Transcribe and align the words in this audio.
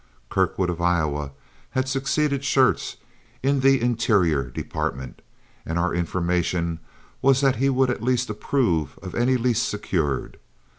Kirkwood 0.31 0.71
of 0.71 0.81
Iowa 0.81 1.31
had 1.77 1.87
succeeded 1.87 2.43
Schurz 2.43 2.97
in 3.43 3.59
the 3.59 3.79
Interior 3.79 4.49
Department, 4.49 5.21
and 5.63 5.77
our 5.77 5.93
information 5.93 6.79
was 7.21 7.41
that 7.41 7.57
he 7.57 7.69
would 7.69 7.91
at 7.91 8.01
least 8.01 8.27
approve 8.27 8.97
of 9.03 9.13
any 9.13 9.37
lease 9.37 9.61
secured. 9.61 10.39